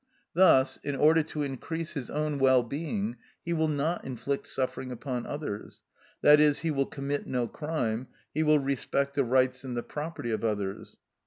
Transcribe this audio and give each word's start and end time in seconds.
Thus, 0.33 0.79
in 0.81 0.95
order 0.95 1.21
to 1.21 1.43
increase 1.43 1.91
his 1.91 2.09
own 2.09 2.39
well 2.39 2.63
being, 2.63 3.17
he 3.45 3.53
will 3.53 3.67
not 3.67 4.03
inflict 4.03 4.47
suffering 4.47 4.91
upon 4.91 5.27
others, 5.27 5.83
i.e., 6.23 6.53
he 6.55 6.71
will 6.71 6.87
commit 6.87 7.27
no 7.27 7.47
crime, 7.47 8.07
he 8.33 8.41
will 8.41 8.57
respect 8.57 9.13
the 9.13 9.23
rights 9.23 9.63
and 9.63 9.77
the 9.77 9.83
property 9.83 10.31
of 10.31 10.43
others. 10.43 10.97